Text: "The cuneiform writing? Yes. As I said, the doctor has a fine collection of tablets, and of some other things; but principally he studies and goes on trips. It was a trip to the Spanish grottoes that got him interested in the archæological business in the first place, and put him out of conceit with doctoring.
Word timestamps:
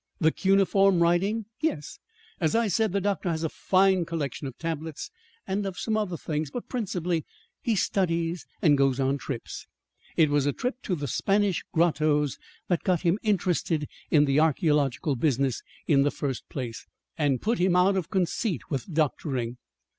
"The 0.19 0.31
cuneiform 0.31 0.99
writing? 0.99 1.45
Yes. 1.59 1.99
As 2.39 2.55
I 2.55 2.69
said, 2.69 2.91
the 2.91 2.99
doctor 2.99 3.29
has 3.29 3.43
a 3.43 3.49
fine 3.49 4.03
collection 4.03 4.47
of 4.47 4.57
tablets, 4.57 5.11
and 5.45 5.63
of 5.63 5.77
some 5.77 5.95
other 5.95 6.17
things; 6.17 6.49
but 6.49 6.67
principally 6.67 7.23
he 7.61 7.75
studies 7.75 8.43
and 8.63 8.79
goes 8.79 8.99
on 8.99 9.19
trips. 9.19 9.67
It 10.17 10.31
was 10.31 10.47
a 10.47 10.53
trip 10.53 10.81
to 10.85 10.95
the 10.95 11.07
Spanish 11.07 11.63
grottoes 11.71 12.39
that 12.67 12.81
got 12.81 13.01
him 13.01 13.19
interested 13.21 13.85
in 14.09 14.25
the 14.25 14.37
archæological 14.37 15.19
business 15.19 15.61
in 15.85 16.01
the 16.01 16.09
first 16.09 16.49
place, 16.49 16.87
and 17.15 17.39
put 17.39 17.59
him 17.59 17.75
out 17.75 17.95
of 17.95 18.09
conceit 18.09 18.71
with 18.71 18.91
doctoring. 18.91 19.57